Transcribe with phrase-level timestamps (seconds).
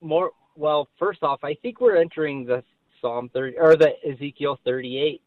[0.00, 0.30] more.
[0.56, 2.64] Well, first off, I think we're entering the
[3.02, 5.20] Psalm 30 or the Ezekiel 38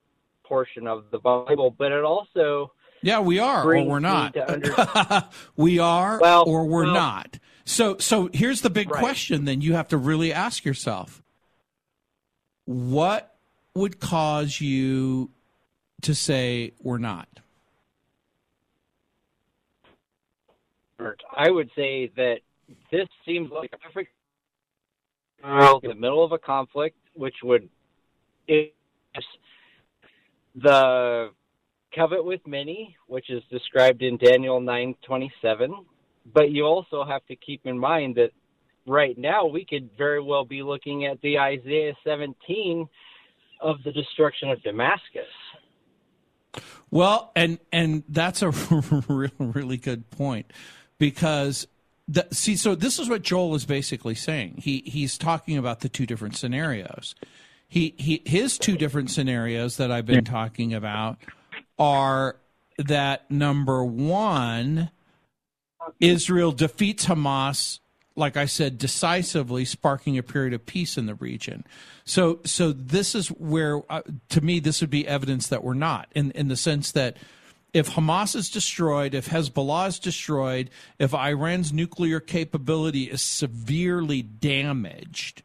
[0.44, 2.72] portion of the Bible, but it also
[3.02, 4.36] yeah, we are or we're not.
[5.56, 7.40] We are well, or we're well, not.
[7.66, 9.00] So, so here's the big right.
[9.00, 9.46] question.
[9.46, 11.22] Then you have to really ask yourself
[12.66, 13.36] what
[13.76, 15.32] would cause you
[16.02, 17.28] to say we're not?
[21.36, 22.40] I would say that
[22.92, 24.12] this seems like a perfect
[25.44, 27.70] in the middle of a conflict, which would
[30.56, 31.30] the
[31.96, 35.74] covenant with many, which is described in Daniel nine twenty seven.
[36.34, 38.32] But you also have to keep in mind that
[38.86, 42.88] right now we could very well be looking at the Isaiah 17
[43.62, 45.28] of the destruction of Damascus.
[46.92, 48.50] Well, and and that's a
[49.08, 50.52] really really good point
[50.98, 51.68] because
[52.08, 54.56] the, see so this is what Joel is basically saying.
[54.58, 57.14] He he's talking about the two different scenarios.
[57.68, 61.20] He he his two different scenarios that I've been talking about
[61.80, 62.36] are
[62.78, 64.92] that number 1
[66.00, 67.80] Israel defeats Hamas
[68.20, 71.64] like I said, decisively sparking a period of peace in the region.
[72.04, 76.10] So, so this is where, uh, to me, this would be evidence that we're not,
[76.14, 77.18] in in the sense that
[77.74, 85.44] if Hamas is destroyed, if Hezbollah is destroyed, if Iran's nuclear capability is severely damaged,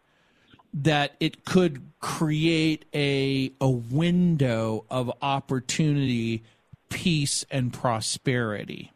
[0.75, 6.43] that it could create a a window of opportunity,
[6.91, 8.93] peace, and prosperity.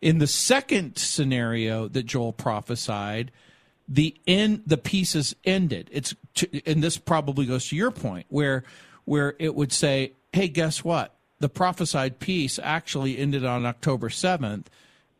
[0.00, 3.32] In the second scenario that Joel prophesied,
[3.88, 5.88] the end the pieces ended.
[5.90, 8.64] It's to, and this probably goes to your point where
[9.06, 11.14] where it would say, "Hey, guess what?
[11.40, 14.66] The prophesied peace actually ended on October 7th.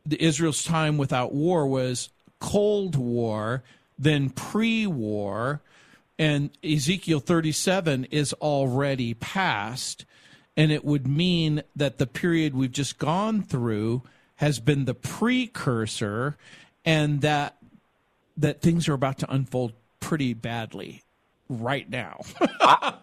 [0.05, 2.11] The Israel's time without war was
[2.41, 3.63] Cold War,
[3.99, 5.61] then pre-war,
[6.19, 10.05] and Ezekiel 37 is already past,
[10.57, 14.03] and it would mean that the period we've just gone through
[14.37, 16.37] has been the precursor
[16.85, 17.57] and that
[18.37, 21.03] that things are about to unfold pretty badly
[21.49, 22.21] right now.
[22.61, 22.95] I,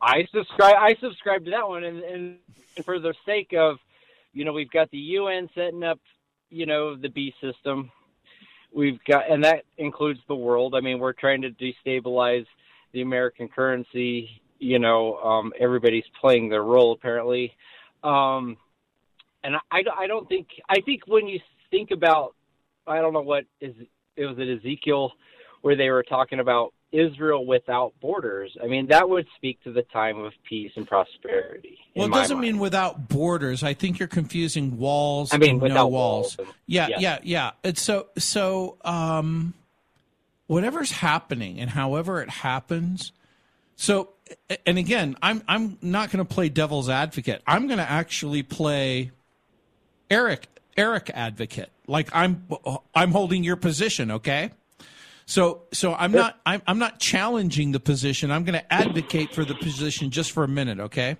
[0.00, 2.38] I subscribe I subscribe to that one and, and
[2.84, 3.78] for the sake of
[4.32, 5.98] you know, we've got the UN setting up,
[6.50, 7.90] you know, the B system.
[8.74, 10.74] We've got and that includes the world.
[10.74, 12.46] I mean, we're trying to destabilize
[12.92, 17.52] the American currency, you know, um, everybody's playing their role apparently.
[18.02, 18.56] Um,
[19.44, 21.40] and I, I don't think I think when you
[21.70, 22.34] think about
[22.86, 23.74] I don't know what is
[24.16, 25.12] it was it Ezekiel
[25.62, 28.56] where they were talking about Israel without borders.
[28.62, 31.78] I mean that would speak to the time of peace and prosperity.
[31.96, 33.62] Well, it doesn't mean without borders.
[33.62, 35.32] I think you're confusing walls.
[35.32, 36.38] I mean and without no walls.
[36.38, 36.50] walls.
[36.66, 37.50] Yeah, yeah, yeah, yeah.
[37.64, 38.76] It's so so.
[38.84, 39.54] Um,
[40.52, 43.12] whatever's happening and however it happens.
[43.74, 44.10] So,
[44.66, 47.42] and again, I'm I'm not going to play devil's advocate.
[47.46, 49.12] I'm going to actually play
[50.10, 50.46] Eric
[50.76, 51.70] Eric advocate.
[51.86, 52.46] Like I'm
[52.94, 54.50] I'm holding your position, okay?
[55.26, 58.30] So so I'm not I'm I'm not challenging the position.
[58.30, 61.16] I'm going to advocate for the position just for a minute, okay?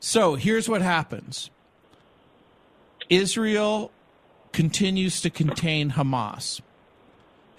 [0.00, 1.50] So, here's what happens.
[3.08, 3.90] Israel
[4.52, 6.60] continues to contain Hamas.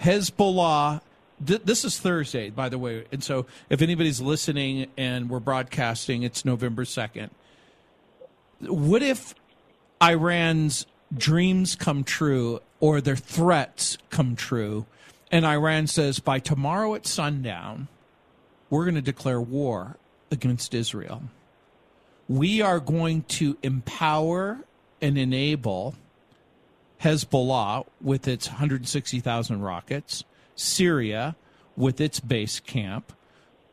[0.01, 1.01] Hezbollah
[1.43, 3.05] th- this is Thursday, by the way.
[3.11, 7.29] And so if anybody's listening and we're broadcasting, it's November 2nd.
[8.61, 9.35] what if
[10.01, 10.85] Iran's
[11.15, 14.85] dreams come true or their threats come true,
[15.31, 17.87] and Iran says by tomorrow at sundown,
[18.69, 19.97] we're going to declare war
[20.31, 21.23] against Israel.
[22.27, 24.59] We are going to empower
[25.01, 25.95] and enable
[27.01, 30.23] Hezbollah with its 160,000 rockets,
[30.55, 31.35] Syria
[31.75, 33.13] with its base camp.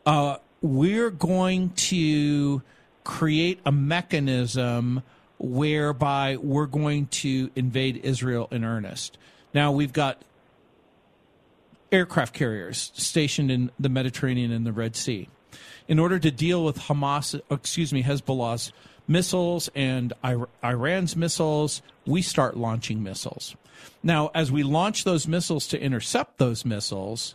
[0.04, 2.62] Uh, we're going to
[3.04, 5.02] create a mechanism
[5.38, 9.18] whereby we're going to invade Israel in earnest.
[9.54, 10.22] Now we've got
[11.92, 15.28] aircraft carriers stationed in the Mediterranean and the Red Sea.
[15.86, 18.72] In order to deal with Hamas, excuse me, Hezbollah's
[19.06, 20.12] missiles and
[20.64, 23.54] Iran's missiles, we start launching missiles.
[24.02, 27.34] Now, as we launch those missiles to intercept those missiles,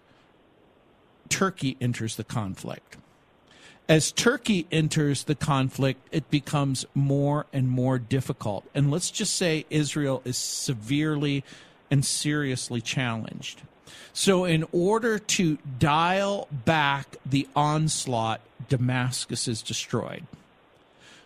[1.29, 2.97] Turkey enters the conflict
[3.89, 8.65] as Turkey enters the conflict, it becomes more and more difficult.
[8.73, 11.43] And let's just say Israel is severely
[11.89, 13.61] and seriously challenged.
[14.13, 20.25] So, in order to dial back the onslaught, Damascus is destroyed,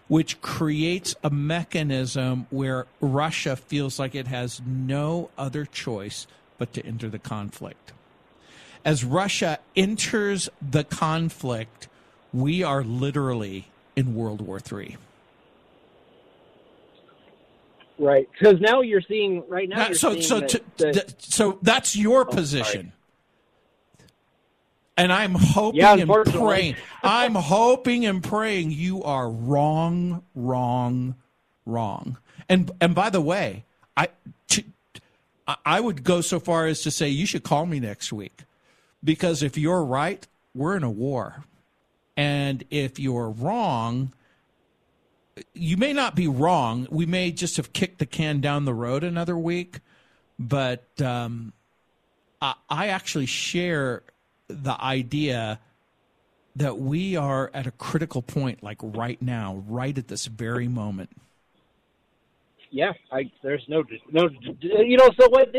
[0.08, 6.28] which creates a mechanism where Russia feels like it has no other choice
[6.58, 7.94] but to enter the conflict.
[8.84, 11.88] As Russia enters the conflict,
[12.34, 14.98] we are literally in World War III.
[18.02, 19.90] Right, because now you're seeing right now.
[19.90, 22.82] now so so that, that, so that's your oh, position.
[22.82, 24.08] Sorry.
[24.98, 26.78] And I'm hoping yeah, and praying.
[27.04, 31.16] I'm hoping and praying you are wrong, wrong,
[31.68, 32.18] wrong.
[32.50, 33.66] And and by the way,
[33.96, 34.10] I
[35.64, 38.46] I would go so far as to say you should call me next week
[39.04, 40.26] because if you're right,
[40.56, 41.46] we're in a war.
[42.18, 44.12] And if you're wrong,
[45.54, 46.88] you may not be wrong.
[46.90, 49.80] We may just have kicked the can down the road another week.
[50.40, 51.54] But um,
[52.42, 54.04] I, I actually share
[54.48, 55.60] the idea
[56.56, 61.10] that we are at a critical point, like right now, right at this very moment.
[62.70, 64.30] Yeah, I, there's no, no,
[64.62, 65.10] you know.
[65.20, 65.54] So what?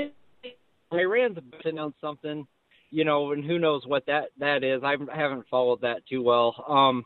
[0.90, 2.46] Iran's about to announce something
[2.92, 4.82] you know, and who knows what that that is.
[4.84, 6.64] I haven't followed that too well.
[6.68, 7.04] Um,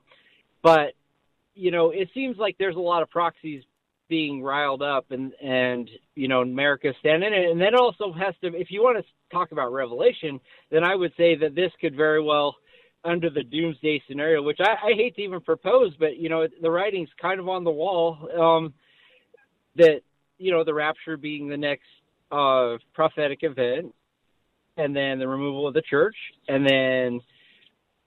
[0.62, 0.94] but
[1.56, 3.64] you know, it seems like there's a lot of proxies
[4.08, 7.50] being riled up, and and you know, America standing in.
[7.50, 9.04] And then also has to, if you want to
[9.34, 10.38] talk about Revelation,
[10.70, 12.54] then I would say that this could very well
[13.04, 16.70] under the doomsday scenario, which I, I hate to even propose, but you know, the
[16.70, 18.28] writing's kind of on the wall.
[18.38, 18.74] Um,
[19.76, 20.02] that
[20.38, 21.86] you know, the rapture being the next
[22.30, 23.94] uh, prophetic event,
[24.76, 26.16] and then the removal of the church,
[26.48, 27.20] and then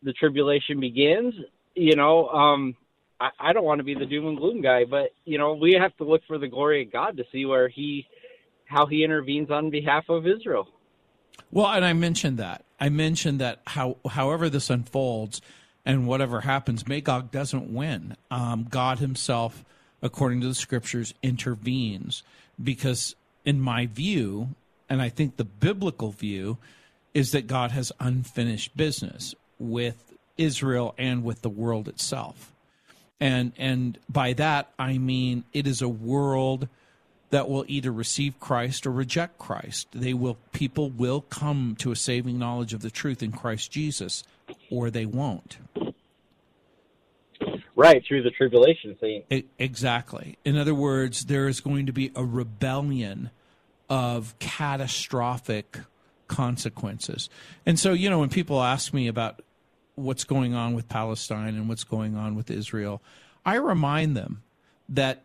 [0.03, 1.33] the tribulation begins.
[1.75, 2.75] You know, um,
[3.19, 5.73] I, I don't want to be the doom and gloom guy, but you know, we
[5.73, 8.07] have to look for the glory of God to see where He,
[8.65, 10.67] how He intervenes on behalf of Israel.
[11.51, 12.63] Well, and I mentioned that.
[12.79, 15.41] I mentioned that how however this unfolds
[15.85, 18.15] and whatever happens, Magog doesn't win.
[18.29, 19.65] Um, God Himself,
[20.01, 22.23] according to the Scriptures, intervenes
[22.61, 24.49] because, in my view,
[24.89, 26.57] and I think the biblical view
[27.13, 32.53] is that God has unfinished business with Israel and with the world itself.
[33.19, 36.67] And and by that I mean it is a world
[37.31, 39.87] that will either receive Christ or reject Christ.
[39.91, 44.23] They will people will come to a saving knowledge of the truth in Christ Jesus
[44.71, 45.57] or they won't.
[47.75, 49.45] Right, through the tribulation thing.
[49.57, 50.37] Exactly.
[50.43, 53.29] In other words, there is going to be a rebellion
[53.89, 55.79] of catastrophic
[56.27, 57.29] consequences.
[57.65, 59.41] And so, you know, when people ask me about
[59.99, 63.01] what's going on with Palestine and what's going on with Israel,
[63.45, 64.43] I remind them
[64.87, 65.23] that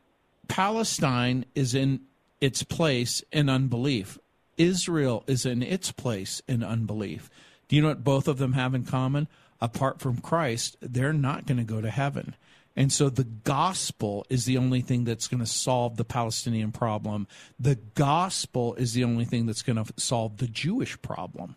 [0.48, 2.00] Palestine is in
[2.40, 4.18] its place in unbelief.
[4.56, 7.30] Israel is in its place in unbelief.
[7.68, 9.28] Do you know what both of them have in common?
[9.60, 12.36] Apart from Christ, they're not going to go to heaven.
[12.76, 17.28] And so the gospel is the only thing that's going to solve the Palestinian problem.
[17.58, 21.56] The gospel is the only thing that's going to solve the Jewish problem.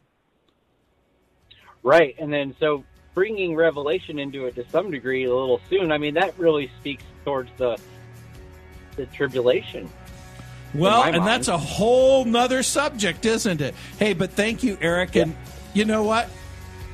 [1.84, 2.16] Right.
[2.20, 2.84] And then so
[3.18, 7.04] bringing revelation into it to some degree a little soon, I mean, that really speaks
[7.26, 7.76] towards the,
[8.96, 9.90] the tribulation.
[10.76, 11.28] Well, and mind.
[11.28, 13.74] that's a whole nother subject, isn't it?
[13.98, 15.16] Hey, but thank you, Eric.
[15.16, 15.24] Yeah.
[15.24, 15.36] And
[15.74, 16.30] you know what?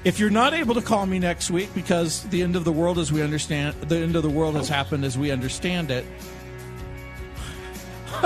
[0.06, 3.00] If you're not able to call me next week because the end of the world
[3.00, 6.06] as we understand the end of the world has happened as we understand it.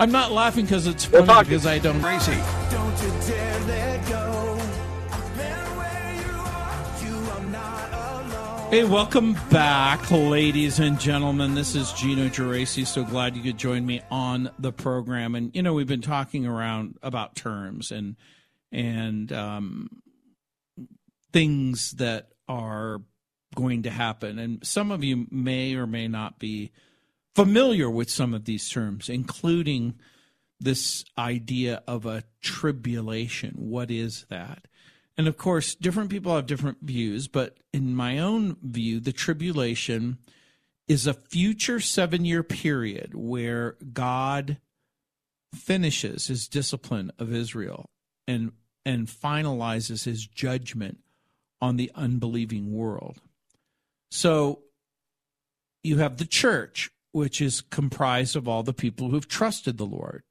[0.00, 2.00] I'm not laughing because it's funny because I don't.
[2.00, 2.32] Crazy.
[2.70, 4.43] Don't you dare let go.
[8.74, 11.54] Hey, welcome back, ladies and gentlemen.
[11.54, 12.84] This is Gino Geraci.
[12.84, 15.36] So glad you could join me on the program.
[15.36, 18.16] And you know, we've been talking around about terms and
[18.72, 20.02] and um,
[21.32, 23.00] things that are
[23.54, 24.40] going to happen.
[24.40, 26.72] And some of you may or may not be
[27.36, 29.94] familiar with some of these terms, including
[30.58, 33.52] this idea of a tribulation.
[33.54, 34.66] What is that?
[35.16, 40.18] And of course, different people have different views, but in my own view, the tribulation
[40.88, 44.58] is a future seven year period where God
[45.54, 47.90] finishes his discipline of Israel
[48.26, 48.52] and
[48.84, 50.98] and finalizes his judgment
[51.60, 53.18] on the unbelieving world.
[54.10, 54.62] So
[55.82, 59.86] you have the church, which is comprised of all the people who have trusted the
[59.86, 60.22] Lord,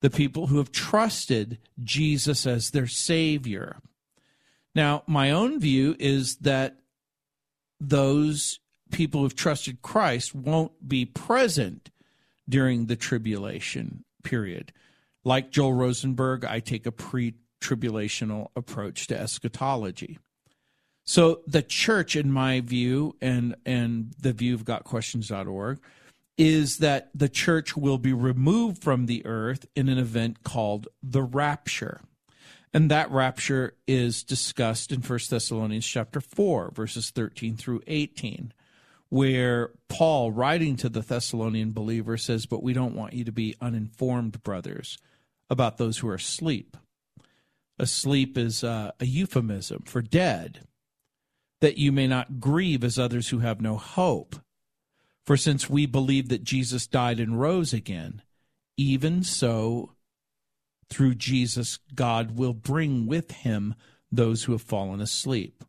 [0.00, 3.76] the people who have trusted Jesus as their Savior.
[4.74, 6.78] Now, my own view is that
[7.80, 8.60] those
[8.90, 11.90] people who've trusted Christ won't be present
[12.48, 14.72] during the tribulation period.
[15.24, 20.18] Like Joel Rosenberg, I take a pre tribulational approach to eschatology.
[21.04, 25.80] So the church, in my view, and and the view of GotQuestions.org,
[26.38, 31.22] is that the church will be removed from the earth in an event called the
[31.22, 32.00] rapture.
[32.72, 38.52] And that rapture is discussed in 1 Thessalonians chapter 4, verses 13 through 18,
[39.08, 43.56] where Paul, writing to the Thessalonian believer, says, But we don't want you to be
[43.60, 44.98] uninformed, brothers,
[45.48, 46.76] about those who are asleep.
[47.76, 50.60] Asleep is uh, a euphemism for dead,
[51.60, 54.36] that you may not grieve as others who have no hope.
[55.26, 58.22] For since we believe that Jesus died and rose again,
[58.76, 59.92] even so
[60.90, 63.74] through Jesus, God will bring with him
[64.10, 65.64] those who have fallen asleep.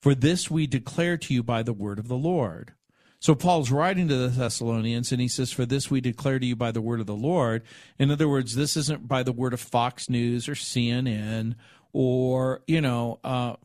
[0.00, 2.74] For this we declare to you by the word of the Lord.
[3.20, 6.54] So Paul's writing to the Thessalonians and he says, For this we declare to you
[6.54, 7.62] by the word of the Lord.
[7.98, 11.56] In other words, this isn't by the word of Fox News or CNN
[11.92, 13.56] or, you know, uh,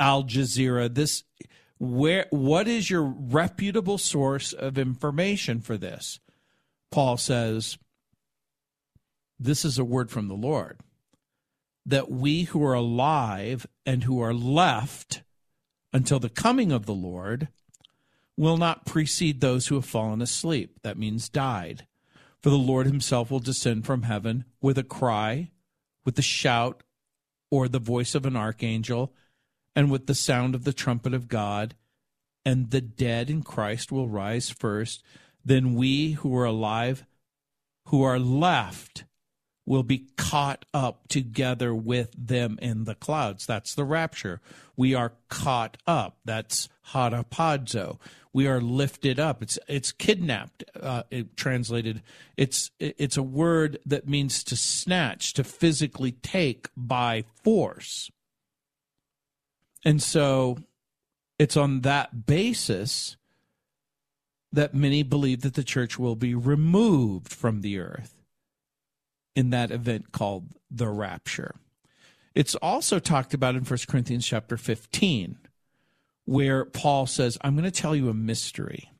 [0.00, 0.92] Al Jazeera.
[0.92, 1.22] This
[1.78, 6.18] where what is your reputable source of information for this?
[6.90, 7.78] Paul says,
[9.38, 10.80] this is a word from the Lord
[11.86, 15.22] that we who are alive and who are left
[15.92, 17.48] until the coming of the Lord
[18.36, 20.80] will not precede those who have fallen asleep.
[20.82, 21.86] That means died.
[22.42, 25.52] For the Lord himself will descend from heaven with a cry,
[26.04, 26.82] with the shout,
[27.50, 29.14] or the voice of an archangel,
[29.74, 31.76] and with the sound of the trumpet of God,
[32.44, 35.02] and the dead in Christ will rise first.
[35.44, 37.06] Then we who are alive,
[37.86, 39.04] who are left,
[39.66, 43.44] will be caught up together with them in the clouds.
[43.44, 44.40] That's the rapture.
[44.76, 46.18] We are caught up.
[46.24, 47.98] That's harpazo.
[48.32, 49.42] We are lifted up.
[49.42, 50.62] It's it's kidnapped.
[50.80, 52.02] Uh, it translated.
[52.36, 58.10] It's it's a word that means to snatch, to physically take by force.
[59.84, 60.58] And so,
[61.38, 63.16] it's on that basis
[64.52, 68.15] that many believe that the church will be removed from the earth
[69.36, 71.54] in that event called the rapture.
[72.34, 75.38] It's also talked about in 1 Corinthians chapter 15,
[76.24, 78.90] where Paul says, I'm going to tell you a mystery.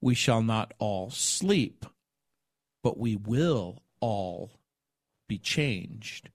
[0.00, 1.84] We shall not all sleep,
[2.82, 4.52] but we will all
[5.28, 6.30] be changed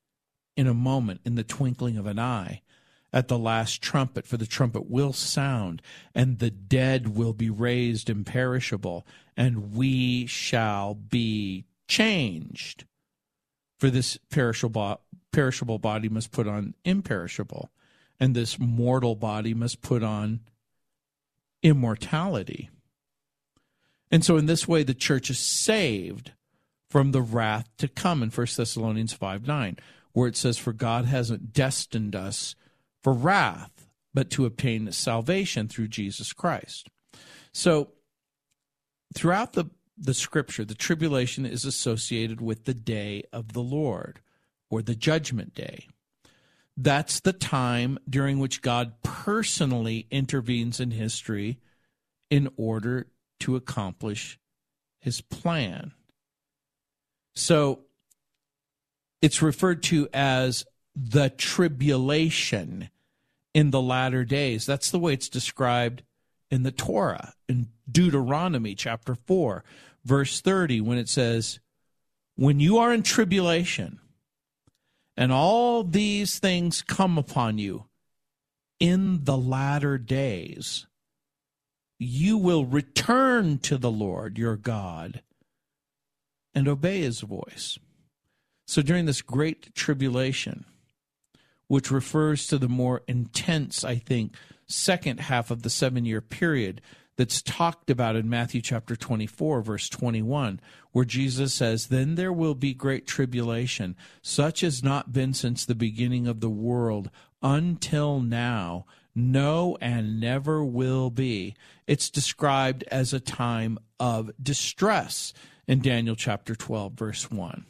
[0.57, 2.61] in a moment, in the twinkling of an eye,
[3.13, 5.81] at the last trumpet, for the trumpet will sound,
[6.13, 9.05] and the dead will be raised imperishable,
[9.37, 12.85] and we shall be changed.
[13.81, 17.71] For this perishable, perishable body must put on imperishable,
[18.19, 20.41] and this mortal body must put on
[21.63, 22.69] immortality.
[24.11, 26.33] And so, in this way, the church is saved
[26.91, 29.77] from the wrath to come in 1 Thessalonians 5 9,
[30.11, 32.55] where it says, For God hasn't destined us
[33.01, 36.87] for wrath, but to obtain salvation through Jesus Christ.
[37.51, 37.93] So,
[39.15, 44.19] throughout the the scripture, the tribulation is associated with the day of the Lord
[44.69, 45.87] or the judgment day.
[46.75, 51.59] That's the time during which God personally intervenes in history
[52.31, 53.07] in order
[53.41, 54.39] to accomplish
[54.99, 55.91] his plan.
[57.35, 57.81] So
[59.21, 60.65] it's referred to as
[60.95, 62.89] the tribulation
[63.53, 64.65] in the latter days.
[64.65, 66.03] That's the way it's described
[66.49, 69.63] in the Torah, in Deuteronomy chapter 4,
[70.03, 71.59] verse 30 when it says,
[72.35, 73.99] When you are in tribulation
[75.15, 77.85] and all these things come upon you
[78.79, 80.87] in the latter days,
[81.99, 85.21] you will return to the Lord your God
[86.53, 87.77] and obey his voice.
[88.65, 90.65] So during this great tribulation,
[91.67, 94.33] which refers to the more intense, I think,
[94.67, 96.81] second half of the seven year period
[97.17, 100.59] that's talked about in Matthew chapter 24, verse 21,
[100.91, 105.75] where Jesus says, Then there will be great tribulation, such as not been since the
[105.75, 107.09] beginning of the world
[107.41, 111.55] until now, no, and never will be.
[111.85, 115.33] It's described as a time of distress
[115.67, 117.65] in Daniel chapter 12, verse 1.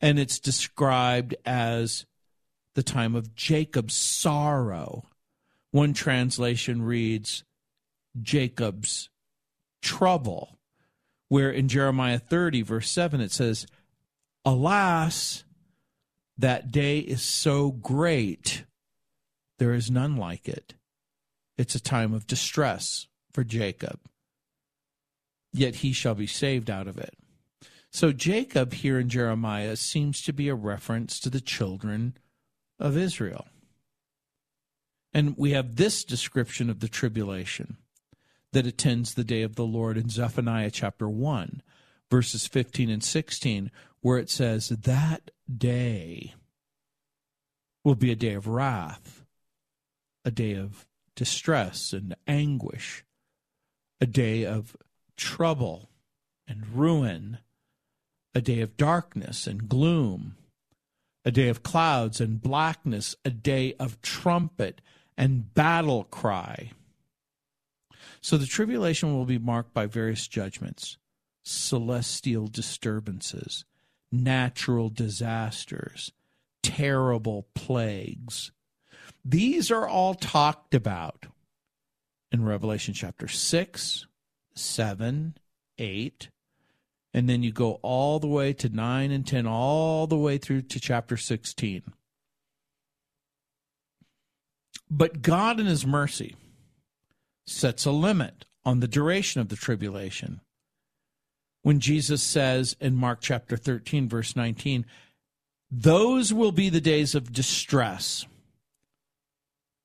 [0.00, 2.06] And it's described as
[2.74, 5.04] the time of Jacob's sorrow.
[5.70, 7.44] One translation reads,
[8.20, 9.10] Jacob's
[9.82, 10.58] trouble,
[11.28, 13.66] where in Jeremiah 30, verse 7, it says,
[14.44, 15.44] Alas,
[16.36, 18.64] that day is so great,
[19.58, 20.74] there is none like it.
[21.56, 24.00] It's a time of distress for Jacob,
[25.52, 27.14] yet he shall be saved out of it.
[27.90, 32.16] So, Jacob here in Jeremiah seems to be a reference to the children
[32.80, 33.46] of Israel.
[35.12, 37.76] And we have this description of the tribulation
[38.54, 41.60] that attends the day of the Lord in Zephaniah chapter 1,
[42.10, 43.70] verses 15 and 16,
[44.00, 46.34] where it says, That day
[47.82, 49.24] will be a day of wrath,
[50.24, 53.04] a day of distress and anguish,
[54.00, 54.76] a day of
[55.16, 55.90] trouble
[56.46, 57.38] and ruin,
[58.36, 60.36] a day of darkness and gloom,
[61.24, 64.80] a day of clouds and blackness, a day of trumpet
[65.16, 66.70] and battle cry.
[68.24, 70.96] So the tribulation will be marked by various judgments,
[71.42, 73.66] celestial disturbances,
[74.10, 76.10] natural disasters,
[76.62, 78.50] terrible plagues,
[79.24, 81.26] these are all talked about
[82.32, 84.06] in Revelation chapter 6,
[84.54, 85.36] 7,
[85.78, 86.28] 8,
[87.14, 90.62] and then you go all the way to 9 and 10, all the way through
[90.62, 91.82] to chapter 16.
[94.90, 96.36] But God, in His mercy,
[97.46, 100.40] sets a limit on the duration of the tribulation.
[101.62, 104.84] When Jesus says in Mark chapter 13, verse 19,
[105.70, 108.26] those will be the days of distress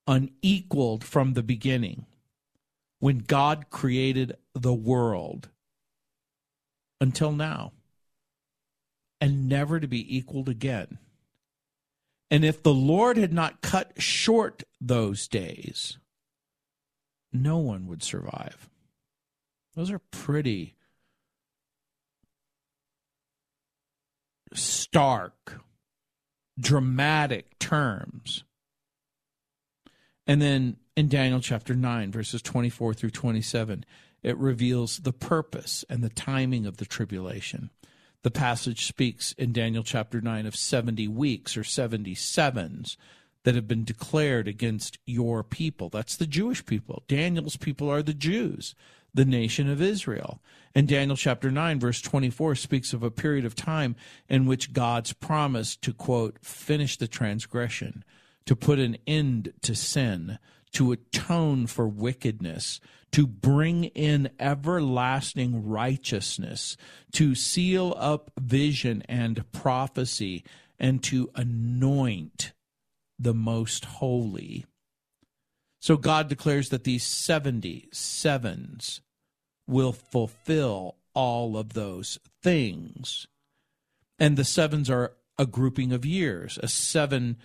[0.08, 2.06] unequaled from the beginning
[3.00, 5.50] when God created the world
[7.00, 7.74] until now
[9.22, 10.98] and never to be equaled again.
[12.32, 15.99] And if the Lord had not cut short those days,
[17.32, 18.70] no one would survive.
[19.76, 20.76] Those are pretty
[24.54, 25.62] stark,
[26.60, 28.44] dramatic terms.
[30.26, 33.86] And then in Daniel chapter 9, verses 24 through 27,
[34.22, 37.70] it reveals the purpose and the timing of the tribulation.
[38.22, 42.98] The passage speaks in Daniel chapter 9 of 70 weeks or 70 sevens
[43.44, 45.90] that have been declared against your people.
[45.90, 47.04] That's the Jewish people.
[47.08, 48.76] Daniel's people are the Jews,
[49.14, 50.42] the nation of Israel.
[50.76, 53.96] And Daniel chapter 9, verse 24 speaks of a period of time
[54.28, 58.04] in which God's promise to, quote, finish the transgression
[58.46, 60.40] to put an end to sin,
[60.72, 62.80] to atone for wickedness,
[63.12, 66.76] to bring in everlasting righteousness,
[67.12, 70.44] to seal up vision and prophecy,
[70.80, 72.54] and to anoint
[73.20, 74.66] the most holy.
[75.80, 79.02] So God declares that these 70 sevens
[79.68, 83.28] will fulfill all of those things.
[84.18, 86.58] And the sevens are a grouping of years.
[86.62, 87.38] A seven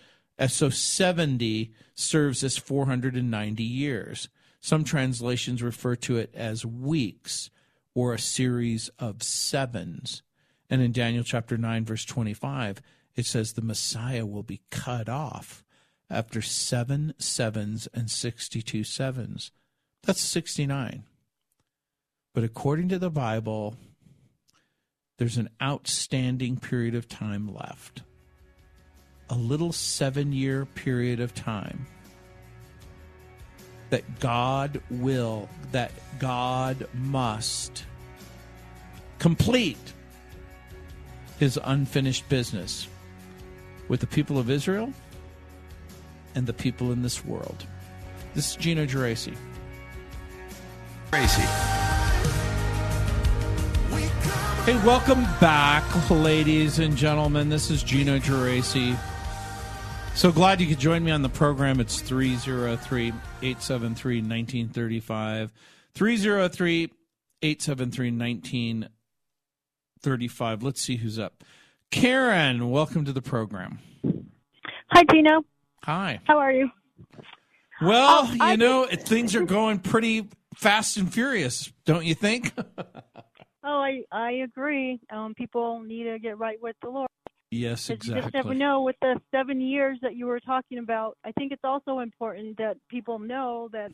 [0.49, 4.29] so 70 serves as 490 years.
[4.61, 7.51] Some translations refer to it as weeks
[7.95, 10.23] or a series of sevens.
[10.69, 12.81] And in Daniel chapter 9, verse 25,
[13.17, 15.65] it says the Messiah will be cut off
[16.11, 19.53] after seven sevens and 62 sevens.
[20.03, 21.05] That's 69.
[22.35, 23.77] But according to the Bible,
[25.19, 28.03] there's an outstanding period of time left
[29.31, 31.87] a little seven year period of time
[33.91, 37.85] that God will, that God must
[39.19, 39.93] complete
[41.39, 42.89] his unfinished business
[43.89, 44.93] with the people of Israel
[46.35, 47.65] and the people in this world.
[48.35, 49.35] This is Gino Geraci.
[51.11, 51.45] Geraci.
[54.65, 57.49] Hey, welcome back, ladies and gentlemen.
[57.51, 58.99] This is Gino Geraci.
[60.15, 61.81] So glad you could join me on the program.
[61.81, 65.53] It's 303 873 1935.
[65.95, 66.91] 303
[67.43, 70.63] 873 1935.
[70.63, 71.45] Let's see who's up.
[71.91, 73.79] Karen, welcome to the program.
[74.91, 75.43] Hi, Gino.
[75.85, 76.21] Hi.
[76.25, 76.71] How are you?
[77.81, 82.53] Well, Um, you know, things are going pretty fast and furious, don't you think?
[83.67, 85.01] Oh, I I agree.
[85.11, 87.09] Um, people need to get right with the Lord.
[87.51, 88.57] yes, 'Cause You just never exactly.
[88.59, 88.83] know.
[88.83, 92.77] With the seven years that you were talking about, I think it's also important that
[92.91, 93.91] people know that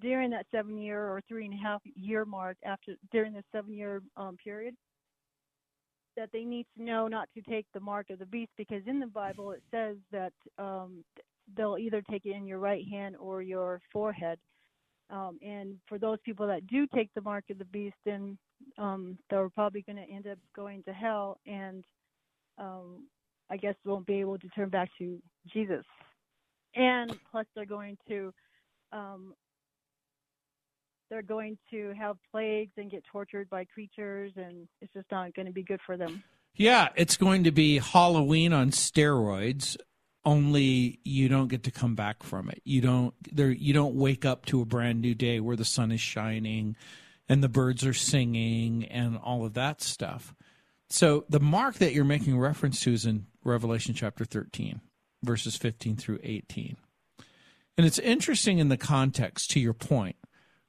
[0.00, 3.72] during that seven year or three and a half year mark, after during the seven
[3.72, 4.76] year um, period,
[6.16, 8.98] that they need to know not to take the mark of the beast because in
[8.98, 11.04] the Bible it says that um,
[11.56, 14.38] they'll either take it in your right hand or your forehead.
[15.10, 18.36] Um, and for those people that do take the mark of the beast, then
[18.78, 21.84] um, they're probably going to end up going to hell, and
[22.58, 23.06] um,
[23.50, 25.20] I guess won't be able to turn back to
[25.52, 25.84] Jesus.
[26.74, 28.32] And plus, they're going to
[28.92, 29.34] um,
[31.10, 35.46] they're going to have plagues and get tortured by creatures, and it's just not going
[35.46, 36.22] to be good for them.
[36.54, 39.76] Yeah, it's going to be Halloween on steroids.
[40.24, 42.60] Only you don't get to come back from it.
[42.64, 43.50] You don't there.
[43.50, 46.76] You don't wake up to a brand new day where the sun is shining,
[47.28, 50.34] and the birds are singing, and all of that stuff.
[50.88, 54.80] So the mark that you're making reference to is in Revelation chapter 13,
[55.22, 56.76] verses 15 through 18.
[57.76, 60.16] And it's interesting in the context, to your point,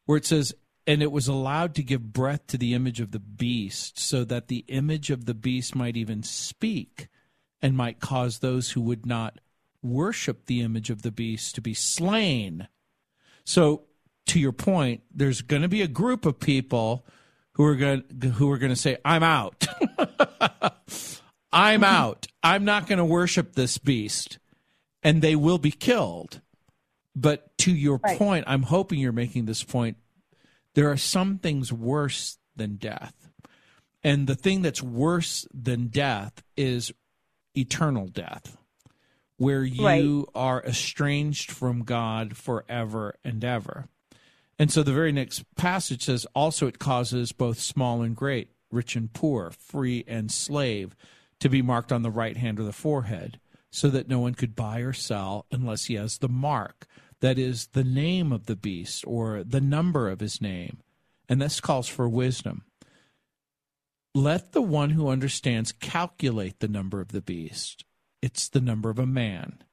[0.07, 0.55] where it says,
[0.87, 4.47] and it was allowed to give breath to the image of the beast, so that
[4.47, 7.09] the image of the beast might even speak
[7.61, 9.39] and might cause those who would not
[9.83, 12.69] worship the image of the beast to be slain.
[13.43, 13.83] So,
[14.27, 17.05] to your point, there's going to be a group of people
[17.53, 18.03] who are going
[18.35, 19.67] who are going to say, "I'm out.
[21.51, 22.27] I'm out.
[22.43, 24.39] I'm not going to worship this beast,"
[25.03, 26.41] and they will be killed.
[27.19, 28.17] But to your Right.
[28.17, 29.97] point, I'm hoping you're making this point.
[30.75, 33.13] There are some things worse than death.
[34.03, 36.91] And the thing that's worse than death is
[37.55, 38.55] eternal death,
[39.37, 43.87] where you are estranged from God forever and ever.
[44.59, 48.95] And so the very next passage says, also it causes both small and great, rich
[48.95, 50.95] and poor, free and slave,
[51.39, 53.39] to be marked on the right hand or the forehead,
[53.71, 56.85] so that no one could buy or sell unless he has the mark,
[57.21, 60.79] that is, the name of the beast or the number of his name.
[61.29, 62.63] And this calls for wisdom.
[64.13, 67.85] Let the one who understands calculate the number of the beast.
[68.21, 69.63] It's the number of a man.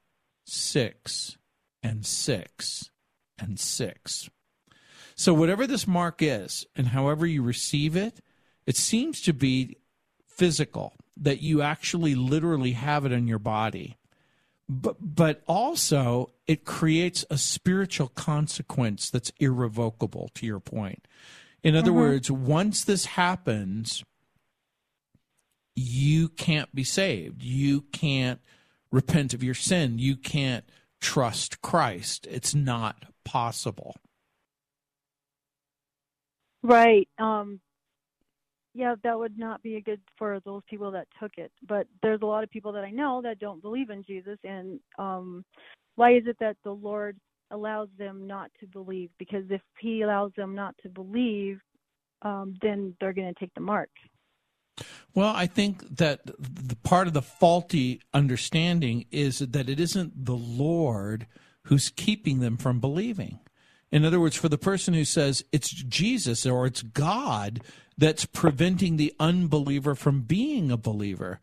[0.45, 1.37] Six
[1.81, 2.91] and six
[3.39, 4.29] and six.
[5.15, 8.19] So, whatever this mark is, and however you receive it,
[8.67, 9.77] it seems to be
[10.27, 13.97] physical, that you actually literally have it in your body.
[14.67, 21.07] But, but also, it creates a spiritual consequence that's irrevocable, to your point.
[21.63, 24.03] In other words, once this happens,
[25.75, 27.43] you can't be saved.
[27.43, 28.39] You can't
[28.91, 29.99] repent of your sin.
[29.99, 30.63] You can't
[31.01, 32.27] trust Christ.
[32.29, 33.95] It's not possible.
[36.63, 37.07] Right.
[37.19, 37.59] Um,
[38.75, 41.51] yeah, that would not be a good for those people that took it.
[41.67, 44.37] But there's a lot of people that I know that don't believe in Jesus.
[44.43, 45.45] And um,
[45.95, 47.17] why is it that the Lord
[47.51, 49.09] allows them not to believe?
[49.17, 51.59] Because if He allows them not to believe,
[52.21, 53.89] um, then they're going to take the mark.
[55.13, 60.35] Well, I think that the part of the faulty understanding is that it isn't the
[60.35, 61.27] Lord
[61.63, 63.39] who's keeping them from believing.
[63.91, 67.61] In other words, for the person who says it's Jesus or it's God
[67.97, 71.39] that's preventing the unbeliever from being a believer,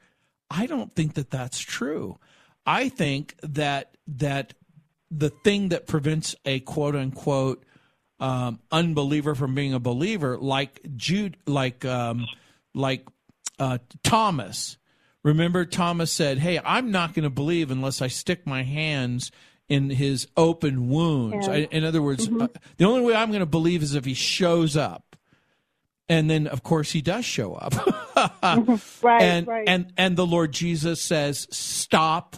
[0.50, 2.18] I don't think that that's true.
[2.66, 4.54] I think that that
[5.10, 7.64] the thing that prevents a quote unquote
[8.20, 12.26] um, unbeliever from being a believer, like Jude, like um,
[12.74, 13.06] like
[13.58, 14.76] uh, Thomas.
[15.24, 19.32] Remember, Thomas said, "Hey, I'm not going to believe unless I stick my hands
[19.68, 21.54] in his open wounds." Yeah.
[21.54, 24.14] I- in other words, uh, the only way I'm going to believe is if he
[24.14, 25.16] shows up.
[26.08, 27.72] And then, of course, he does show up.
[29.02, 29.64] Right, and right.
[29.66, 32.36] and and the Lord Jesus says, "Stop,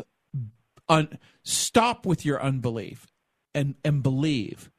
[0.89, 3.07] un, stop with your unbelief,
[3.55, 4.71] and and believe."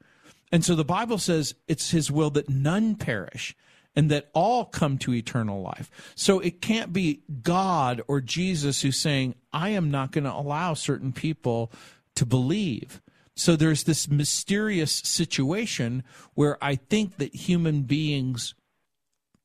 [0.50, 3.54] And so the Bible says it's His will that none perish,
[3.94, 5.90] and that all come to eternal life.
[6.14, 10.74] So it can't be God or Jesus who's saying, "I am not going to allow
[10.74, 11.70] certain people
[12.16, 13.00] to believe."
[13.34, 16.02] So there's this mysterious situation
[16.34, 18.54] where I think that human beings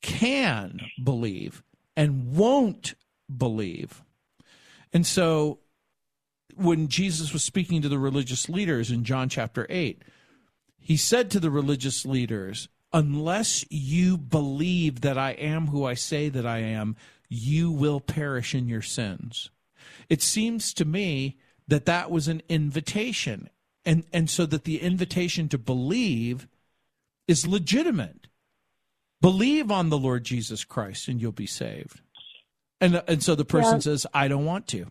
[0.00, 1.62] can believe
[1.96, 2.94] and won't
[3.34, 4.02] believe.
[4.92, 5.60] And so
[6.54, 10.02] when Jesus was speaking to the religious leaders in John chapter 8,
[10.78, 16.28] he said to the religious leaders, unless you believe that I am who I say
[16.28, 16.96] that I am,
[17.28, 19.50] you will perish in your sins.
[20.08, 23.48] It seems to me that that was an invitation.
[23.84, 26.46] And, and so that the invitation to believe
[27.26, 28.28] is legitimate.
[29.20, 32.00] Believe on the Lord Jesus Christ and you'll be saved.
[32.80, 33.80] And, and so the person yeah.
[33.80, 34.86] says, I don't want to.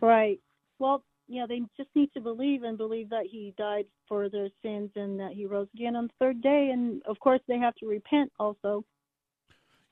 [0.00, 0.40] Right.
[0.78, 4.90] Well, yeah, they just need to believe and believe that he died for their sins
[4.96, 6.70] and that he rose again on the third day.
[6.72, 8.84] And of course, they have to repent also.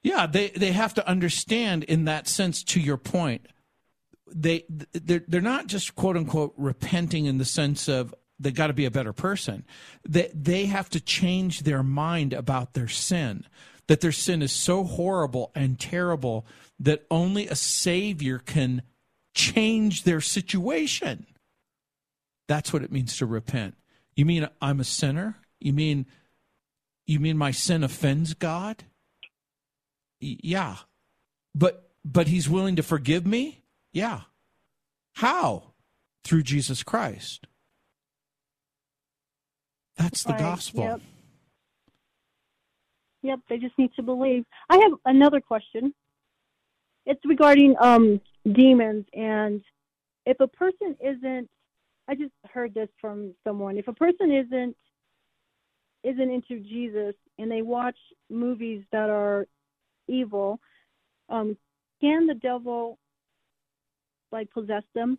[0.02, 2.62] Yeah, they they have to understand in that sense.
[2.64, 3.46] To your point,
[4.32, 8.72] they they're they're not just quote unquote repenting in the sense of they got to
[8.72, 9.64] be a better person.
[10.08, 13.46] They they have to change their mind about their sin.
[13.88, 16.46] That their sin is so horrible and terrible
[16.78, 18.82] that only a savior can
[19.34, 21.26] change their situation.
[22.46, 23.76] That's what it means to repent.
[24.14, 25.36] You mean I'm a sinner?
[25.58, 26.06] You mean
[27.06, 28.84] you mean my sin offends God?
[30.20, 30.76] Yeah.
[31.54, 33.62] But but he's willing to forgive me?
[33.92, 34.22] Yeah.
[35.14, 35.74] How?
[36.24, 37.46] Through Jesus Christ.
[39.96, 40.40] That's the right.
[40.40, 40.84] gospel.
[40.84, 41.00] Yep.
[43.22, 44.46] Yep, they just need to believe.
[44.70, 45.94] I have another question.
[47.06, 49.62] It's regarding um demons and
[50.24, 51.48] if a person isn't
[52.08, 53.76] I just heard this from someone.
[53.76, 54.76] If a person isn't
[56.02, 57.96] isn't into Jesus and they watch
[58.30, 59.46] movies that are
[60.10, 60.60] evil,
[61.28, 61.56] um,
[62.00, 62.98] can the devil
[64.32, 65.18] like possess them?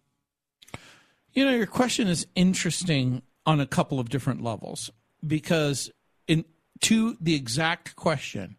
[1.33, 4.91] You know, your question is interesting on a couple of different levels
[5.25, 5.91] because
[6.27, 6.45] in
[6.81, 8.57] to the exact question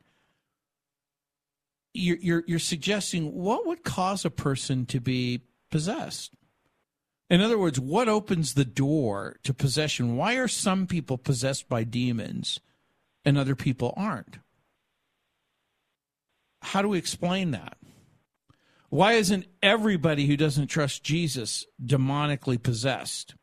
[1.95, 6.33] you're, you're, you're suggesting what would cause a person to be possessed?
[7.29, 10.17] In other words what opens the door to possession?
[10.17, 12.61] Why are some people possessed by demons
[13.25, 14.39] and other people aren't
[16.63, 17.77] how do we explain that
[18.89, 23.35] why isn't everybody who doesn't trust jesus demonically possessed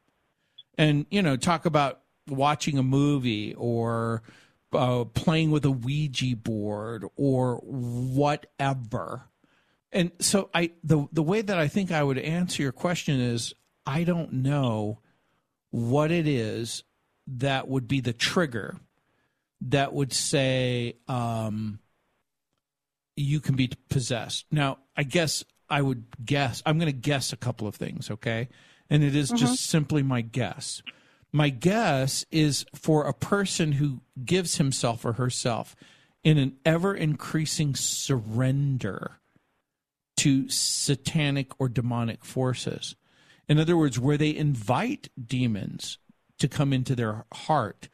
[0.78, 4.24] and you know talk about watching a movie or
[4.74, 9.24] uh, playing with a Ouija board or whatever.
[9.92, 13.54] And so I the the way that I think I would answer your question is
[13.86, 15.00] I don't know
[15.72, 16.84] what it is
[17.26, 18.78] that would be the trigger
[19.62, 21.80] that would say um,
[23.20, 24.46] you can be possessed.
[24.52, 28.50] Now, I guess I would guess I'm going to guess a couple of things, okay?
[28.90, 29.38] And it is mm-hmm.
[29.38, 30.82] just simply my guess.
[31.32, 35.76] My guess is for a person who gives himself or herself
[36.24, 39.20] in an ever increasing surrender
[40.18, 42.96] to satanic or demonic forces.
[43.48, 45.98] In other words, where they invite demons
[46.40, 47.90] to come into their heart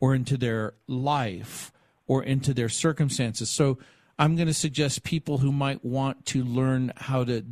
[0.00, 1.72] or into their life
[2.06, 3.50] or into their circumstances.
[3.50, 3.78] So
[4.20, 7.42] I'm going to suggest people who might want to learn how to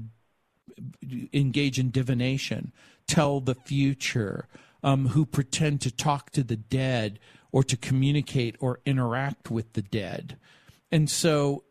[1.32, 2.74] engage in divination,
[3.06, 4.46] tell the future,
[4.82, 7.20] um, who pretend to talk to the dead
[7.52, 10.36] or to communicate or interact with the dead.
[10.92, 11.64] And so,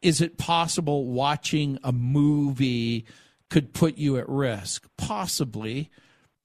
[0.00, 3.04] is it possible watching a movie
[3.50, 4.88] could put you at risk?
[4.96, 5.90] Possibly.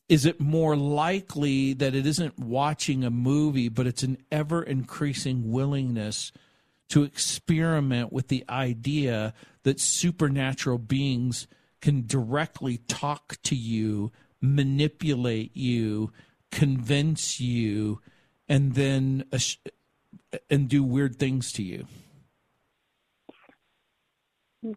[0.09, 5.49] Is it more likely that it isn't watching a movie, but it's an ever increasing
[5.49, 6.33] willingness
[6.89, 11.47] to experiment with the idea that supernatural beings
[11.82, 16.12] can directly talk to you manipulate you,
[16.52, 18.02] convince you,
[18.47, 19.25] and then
[20.49, 21.86] and do weird things to you.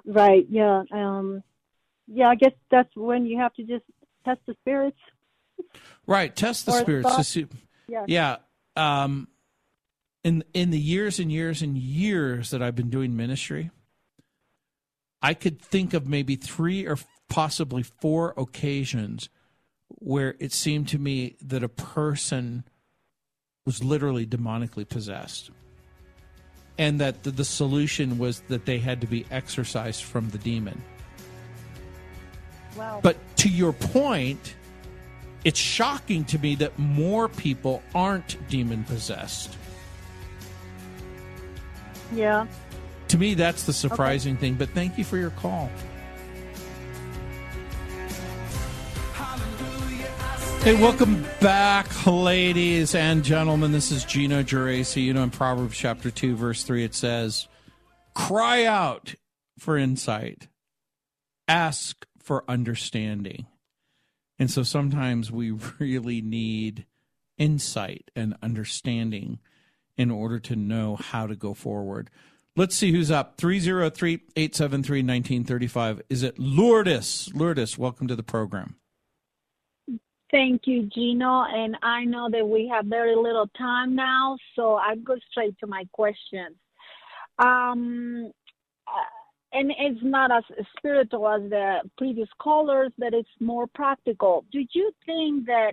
[0.07, 0.47] Right.
[0.49, 0.83] Yeah.
[0.93, 1.43] Um,
[2.07, 2.29] yeah.
[2.29, 3.85] I guess that's when you have to just
[4.25, 4.99] test the spirits.
[6.07, 6.35] Right.
[6.35, 7.27] Test the spirits.
[7.27, 7.47] See,
[7.89, 8.05] yeah.
[8.07, 8.37] Yeah.
[8.77, 9.29] Um,
[10.25, 13.71] in in the years and years and years that I've been doing ministry,
[15.21, 19.29] I could think of maybe three or possibly four occasions
[19.89, 22.65] where it seemed to me that a person
[23.65, 25.51] was literally demonically possessed
[26.79, 30.81] and that the, solution was that they had to be exorcised from the demon.
[32.77, 33.01] Wow.
[33.03, 34.57] But to your point,
[35.45, 39.57] it's shocking to me that more people aren't demon possessed.
[42.13, 42.47] Yeah.
[43.09, 44.41] To me, that's the surprising okay.
[44.41, 44.55] thing.
[44.55, 45.71] But thank you for your call.
[50.63, 53.73] Hey, welcome back, ladies and gentlemen.
[53.73, 55.03] This is Gino Geraci.
[55.03, 57.49] You know, in Proverbs chapter 2, verse 3, it says,
[58.15, 59.17] Cry out
[59.59, 60.47] for insight,
[61.49, 63.47] ask for understanding.
[64.39, 66.87] And so sometimes we really need
[67.39, 69.41] insight and understanding
[69.97, 72.11] in order to know how to go forward.
[72.55, 73.39] Let's see who's up.
[73.39, 76.03] 303 873 1935.
[76.09, 77.31] Is it Lourdes?
[77.35, 78.77] Lourdes, welcome to the program.
[80.31, 81.45] Thank you, Gino.
[81.45, 85.67] And I know that we have very little time now, so I'll go straight to
[85.67, 86.57] my questions.
[87.39, 88.33] Um,
[88.87, 90.45] uh, and it's not as
[90.79, 94.45] spiritual as the previous callers, but it's more practical.
[94.51, 95.73] Do you think that,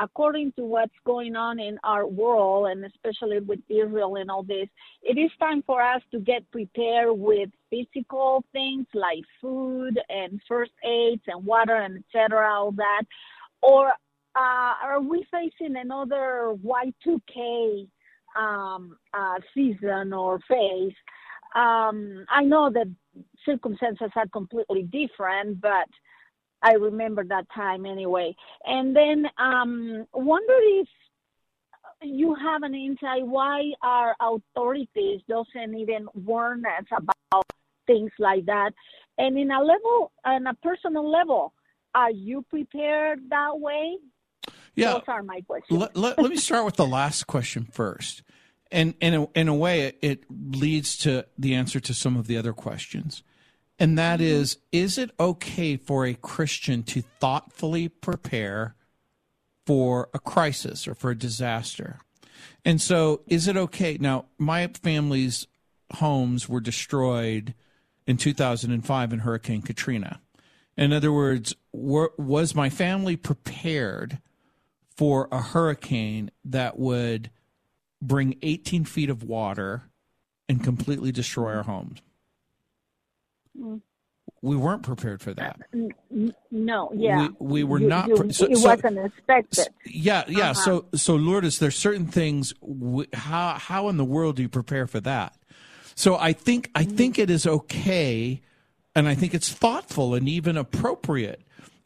[0.00, 4.68] according to what's going on in our world, and especially with Israel and all this,
[5.02, 10.72] it is time for us to get prepared with physical things like food and first
[10.84, 12.52] aids and water and etc.
[12.52, 13.02] All that,
[13.62, 17.88] or uh, are we facing another Y2K
[18.38, 20.92] um, uh, season or phase?
[21.54, 22.86] Um, I know that
[23.46, 25.88] circumstances are completely different, but
[26.62, 28.34] I remember that time anyway.
[28.64, 30.88] And then um, wonder if
[32.02, 37.46] you have an insight why our authorities doesn't even warn us about
[37.86, 38.72] things like that.
[39.18, 41.52] And in a level, on a personal level,
[41.94, 43.96] are you prepared that way?
[44.74, 44.92] Yeah.
[44.92, 45.80] Those are my questions.
[45.80, 48.22] Let, let, let me start with the last question first.
[48.70, 52.26] And, in, a, in a way, it, it leads to the answer to some of
[52.26, 53.22] the other questions.
[53.78, 58.74] And that is is it okay for a Christian to thoughtfully prepare
[59.66, 61.98] for a crisis or for a disaster?
[62.64, 63.96] And so, is it okay?
[64.00, 65.46] Now, my family's
[65.94, 67.54] homes were destroyed
[68.06, 70.20] in 2005 in Hurricane Katrina.
[70.76, 74.18] In other words, were, was my family prepared
[74.96, 77.30] for a hurricane that would
[78.02, 79.84] bring 18 feet of water
[80.48, 82.00] and completely destroy our homes?
[84.42, 85.58] We weren't prepared for that.
[86.50, 87.28] No, yeah.
[87.40, 88.08] We, we were You- not.
[88.08, 89.68] you- pre- so- it so- wasn't expected.
[89.86, 90.50] yeah, yeah.
[90.50, 90.54] Uh-huh.
[90.54, 92.52] So, so Lourdes, there's certain things.
[92.60, 95.34] W- how how in the world do you prepare for that?
[95.94, 98.42] So, I think I think it is okay,
[98.94, 101.42] and I think it's thoughtful and even appropriate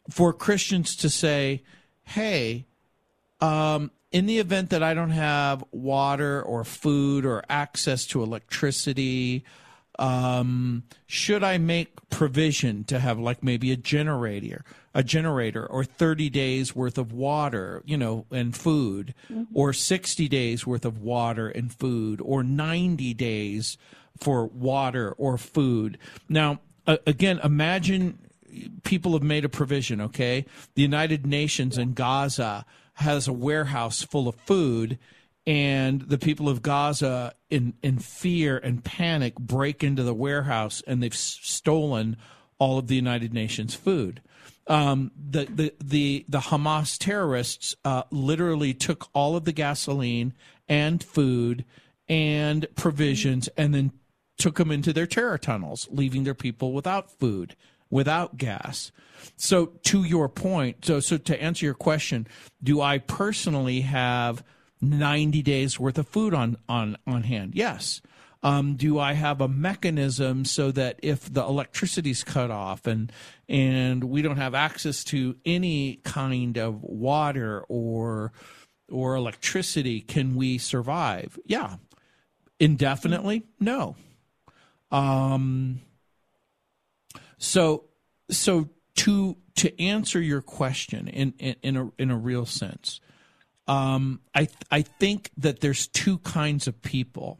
[0.09, 1.63] for Christians to say,
[2.03, 2.67] "Hey,
[3.39, 9.45] um, in the event that I don't have water or food or access to electricity."
[10.01, 16.29] Um, should I make provision to have like maybe a generator, a generator, or 30
[16.31, 19.13] days worth of water, you know, and food,
[19.53, 23.77] or 60 days worth of water and food, or 90 days
[24.17, 25.99] for water or food?
[26.27, 28.17] Now, uh, again, imagine
[28.83, 30.45] people have made a provision, okay?
[30.73, 34.97] The United Nations in Gaza has a warehouse full of food
[35.47, 41.01] and the people of Gaza, in, in fear and panic, break into the warehouse and
[41.01, 42.17] they've stolen
[42.59, 44.21] all of the United Nations food.
[44.67, 50.33] Um, the, the, the, the Hamas terrorists uh, literally took all of the gasoline
[50.69, 51.65] and food
[52.07, 53.91] and provisions and then
[54.37, 57.55] took them into their terror tunnels, leaving their people without food,
[57.89, 58.91] without gas.
[59.37, 62.27] So, to your point, so so to answer your question,
[62.63, 64.43] do I personally have
[64.81, 67.53] 90 days worth of food on on on hand?
[67.55, 68.01] Yes.
[68.43, 73.11] Um, do I have a mechanism so that if the electricity's cut off and
[73.47, 78.31] and we don't have access to any kind of water or
[78.89, 81.37] or electricity, can we survive?
[81.45, 81.75] Yeah.
[82.59, 83.43] Indefinitely?
[83.59, 83.95] No.
[84.91, 85.81] Um,
[87.37, 87.85] so
[88.29, 92.99] so to to answer your question in in, in a in a real sense,
[93.67, 97.39] um, I I think that there's two kinds of people.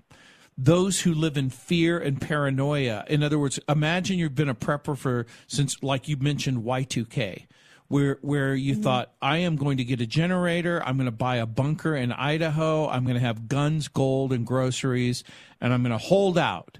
[0.58, 3.06] Those who live in fear and paranoia.
[3.08, 7.48] In other words, imagine you've been a prepper for since, like you mentioned, Y2K,
[7.88, 11.38] where where you thought I am going to get a generator, I'm going to buy
[11.38, 15.24] a bunker in Idaho, I'm going to have guns, gold, and groceries,
[15.60, 16.80] and I'm going to hold out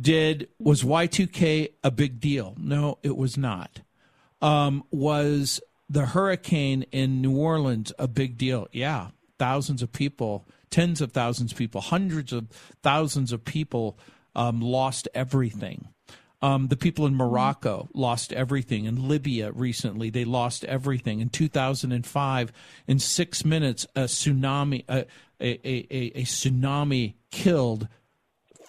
[0.00, 2.54] did was Y2K a big deal?
[2.58, 3.80] No, it was not.
[4.40, 8.68] Um, was the hurricane in New Orleans a big deal?
[8.72, 9.08] Yeah,
[9.38, 12.48] thousands of people, tens of thousands of people, hundreds of
[12.82, 13.98] thousands of people
[14.34, 15.88] um, lost everything.
[16.40, 18.84] Um, the people in Morocco lost everything.
[18.84, 21.18] In Libya recently, they lost everything.
[21.20, 22.52] In 2005,
[22.86, 25.04] in six minutes, a tsunami, a,
[25.40, 27.88] a, a, a tsunami killed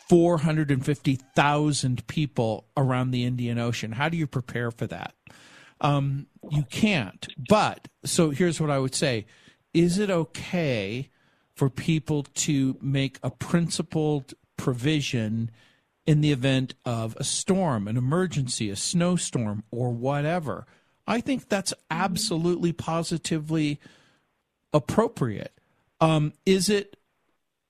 [0.09, 3.91] 450,000 people around the Indian Ocean.
[3.91, 5.13] How do you prepare for that?
[5.81, 7.27] Um, you can't.
[7.49, 9.25] But so here's what I would say
[9.73, 11.09] Is it okay
[11.55, 15.51] for people to make a principled provision
[16.05, 20.65] in the event of a storm, an emergency, a snowstorm, or whatever?
[21.07, 23.79] I think that's absolutely positively
[24.73, 25.53] appropriate?
[25.99, 26.97] Um, is it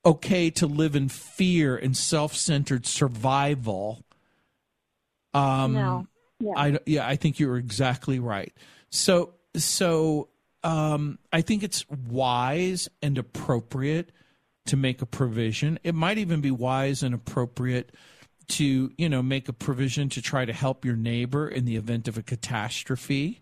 [0.06, 4.04] okay to live in fear and self-centered survival?
[5.34, 6.08] Um, No.
[6.40, 6.54] Yeah.
[6.56, 8.54] I yeah, I think you're exactly right.
[8.90, 10.30] So so
[10.64, 14.12] um, I think it's wise and appropriate
[14.68, 15.80] to make a provision.
[15.84, 17.92] It might even be wise and appropriate
[18.50, 22.08] to you know make a provision to try to help your neighbor in the event
[22.08, 23.42] of a catastrophe.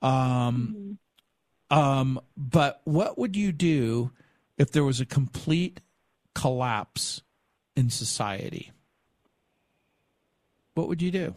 [0.00, 0.98] Um,
[1.70, 4.10] um, but what would you do
[4.58, 5.80] if there was a complete
[6.34, 7.22] collapse
[7.76, 8.72] in society?
[10.74, 11.34] What would you do?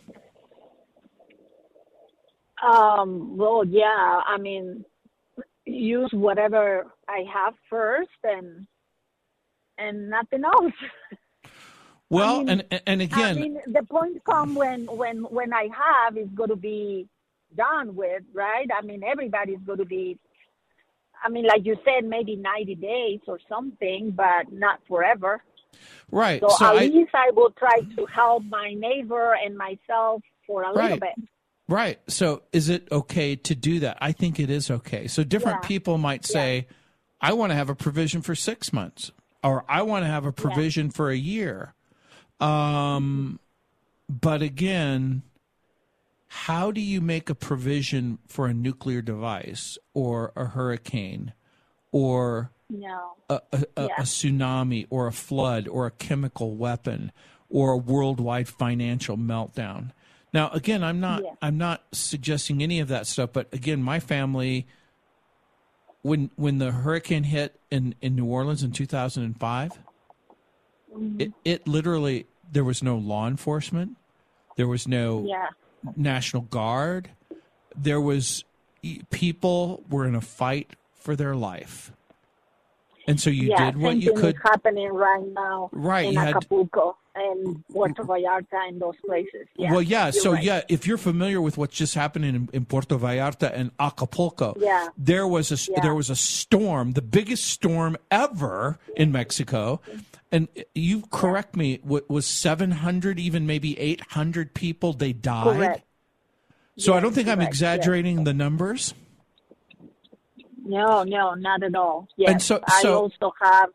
[2.66, 4.84] Um, well, yeah, I mean,
[5.66, 8.66] use whatever I have first and
[9.78, 10.74] and nothing else.
[12.08, 16.16] Well, mean- and and again, I mean, the point come when when when I have
[16.18, 17.08] is going to be
[17.56, 18.70] done with, right?
[18.72, 20.20] I mean, everybody's going to be.
[21.24, 25.42] I mean, like you said, maybe ninety days or something, but not forever.
[26.12, 26.40] right?
[26.42, 30.62] So, So at I least I will try to help my neighbor and myself for
[30.62, 31.16] a little bit.
[31.68, 32.00] Right.
[32.08, 33.98] So is it okay to do that?
[34.02, 35.08] I think it is okay.
[35.08, 35.68] So different Yeah.
[35.68, 36.68] people might say,
[37.22, 39.12] "I want to have a provision for six months,"
[39.44, 41.74] or "I want to have a provision for a year."
[42.40, 43.40] Um,
[44.10, 45.24] but again,
[46.28, 51.34] how do you make a provision for a nuclear device or a hurricane
[51.92, 53.14] or No.
[53.30, 53.96] a, a, a- Yeah.
[53.98, 57.12] a tsunami or a flood or a chemical weapon
[57.50, 59.92] or a worldwide financial meltdown.
[60.36, 61.30] Now, again, I'm not Yeah.
[61.42, 64.68] I'm not suggesting any of that stuff, but again, my family
[66.02, 69.72] when when the hurricane hit in, in New Orleans in 2005,
[70.94, 71.20] Mm-hmm.
[71.22, 73.98] it, it literally there was no law enforcement,
[74.58, 75.48] there was no Yeah.
[75.96, 77.10] National Guard.
[77.76, 78.44] There was
[79.10, 81.92] people were in a fight for their life,
[83.08, 84.36] and so you yeah, did what you could.
[84.44, 88.12] happening right now Right, in you had- Acapulco and Puerto mm-hmm.
[88.12, 89.48] Vallarta and those places.
[89.58, 90.12] Yeah, well, yeah.
[90.12, 90.44] So right.
[90.44, 94.90] yeah, if you're familiar with what's just happening in, in Puerto Vallarta and Acapulco, Yeah.
[94.98, 95.82] there was a Yeah.
[95.82, 99.82] there was a storm, the biggest storm ever in Mexico,
[100.32, 105.56] and you correct me, wa- was 700, even maybe 800 people they died.
[105.56, 105.82] Correct.
[106.78, 107.62] So I don't think I'm correct, yes.
[107.62, 108.94] exaggerating the numbers.
[110.66, 112.08] No, no, not at all.
[112.18, 113.70] Yes, And so- I also have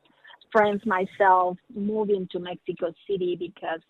[0.53, 3.81] friends myself moving to Mexico City because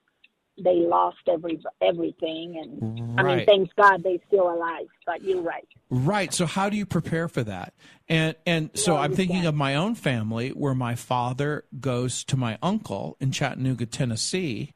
[0.63, 4.87] they lost every everything, and I mean, thanks God they still alive.
[5.07, 5.67] But you're right.
[5.89, 6.35] Right.
[6.35, 7.73] So how do you prepare for that?
[8.09, 9.49] And and so No, I'm thinking can't.
[9.49, 14.75] of my own family where my father goes to my uncle in Chattanooga, Tennessee,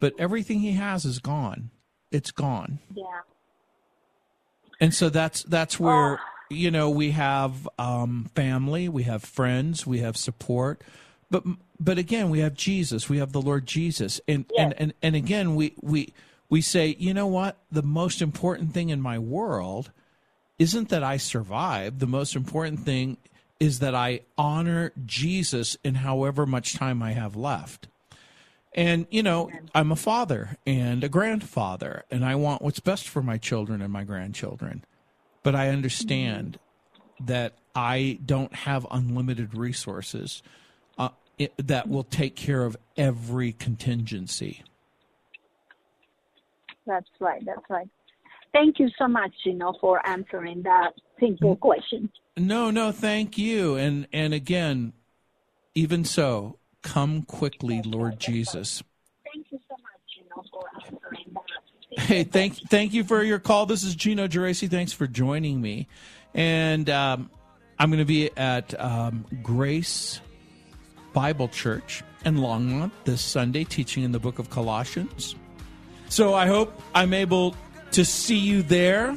[0.00, 1.70] but everything he has is gone.
[2.10, 2.78] It's gone.
[2.94, 3.04] Yeah,
[4.80, 6.18] And so that's that's where oh.
[6.50, 10.82] You know we have um, family, we have friends, we have support,
[11.30, 11.44] but
[11.78, 15.54] but again we have Jesus, we have the Lord Jesus, and and, and and again
[15.54, 16.12] we we
[16.48, 19.90] we say you know what the most important thing in my world
[20.58, 21.98] isn't that I survive.
[21.98, 23.18] The most important thing
[23.58, 27.88] is that I honor Jesus in however much time I have left.
[28.74, 33.22] And, you know, I'm a father and a grandfather, and I want what's best for
[33.22, 34.84] my children and my grandchildren.
[35.46, 36.58] But I understand
[37.20, 40.42] that I don't have unlimited resources
[40.98, 44.64] uh, it, that will take care of every contingency.
[46.84, 47.40] that's right.
[47.46, 47.88] That's right.
[48.52, 52.10] Thank you so much, you know, for answering that simple question.
[52.36, 53.76] No, no, thank you.
[53.76, 54.94] And and again,
[55.76, 58.82] even so, come quickly, Lord Jesus.
[59.32, 61.42] Thank you so much, you know, for answering that.
[61.96, 63.66] Hey, thank thank you for your call.
[63.66, 64.70] This is Gino Geraci.
[64.70, 65.88] Thanks for joining me.
[66.34, 67.30] And um,
[67.78, 70.20] I'm going to be at um, Grace
[71.14, 75.34] Bible Church in Longmont this Sunday, teaching in the book of Colossians.
[76.08, 77.56] So I hope I'm able
[77.92, 79.16] to see you there.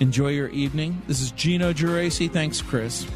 [0.00, 1.00] Enjoy your evening.
[1.06, 2.30] This is Gino Geraci.
[2.30, 3.06] Thanks, Chris.